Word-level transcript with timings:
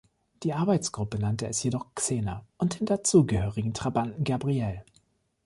Die 0.41 0.53
Arbeitsgruppe 0.53 1.19
nannte 1.19 1.45
es 1.47 1.61
jedoch 1.61 1.93
„Xena“ 1.93 2.43
und 2.57 2.79
den 2.79 2.87
dazugehörigen 2.87 3.75
Trabanten 3.75 4.23
„Gabrielle“. 4.23 4.83